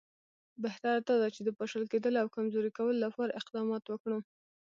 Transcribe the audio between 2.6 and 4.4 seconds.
کولو لپاره اقدامات وکړو.